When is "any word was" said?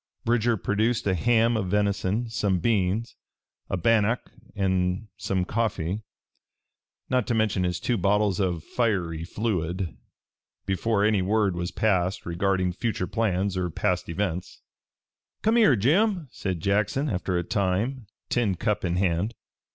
11.05-11.69